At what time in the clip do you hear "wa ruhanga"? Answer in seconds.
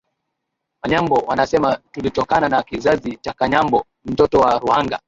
4.39-4.99